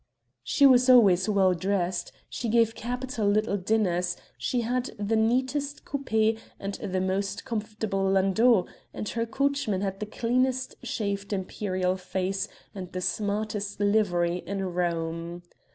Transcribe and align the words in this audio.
She 0.41 0.65
was 0.65 0.89
always 0.89 1.29
well 1.29 1.53
dressed, 1.53 2.11
she 2.27 2.49
gave 2.49 2.73
capital 2.73 3.27
little 3.27 3.55
dinners, 3.55 4.17
she 4.35 4.61
had 4.61 4.89
the 4.97 5.15
neatest 5.15 5.85
coupé 5.85 6.39
and 6.59 6.73
the 6.73 6.99
most 6.99 7.45
comfortable 7.45 8.09
landau, 8.09 8.65
and 8.95 9.07
her 9.09 9.27
coachman 9.27 9.81
had 9.81 9.99
the 9.99 10.07
cleanest 10.07 10.73
shaved 10.81 11.31
imperial 11.33 11.97
face 11.97 12.47
and 12.73 12.91
the 12.93 12.99
smartest 13.01 13.79
livery 13.79 14.37
in 14.37 14.63
Rome. 14.73 15.43